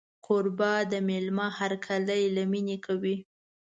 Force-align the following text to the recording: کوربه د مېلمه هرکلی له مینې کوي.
کوربه 0.25 0.71
د 0.91 0.93
مېلمه 1.07 1.47
هرکلی 1.59 2.23
له 2.35 2.43
مینې 2.51 2.77
کوي. 2.85 3.15